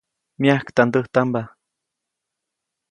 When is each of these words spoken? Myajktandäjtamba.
Myajktandäjtamba. 0.39 1.41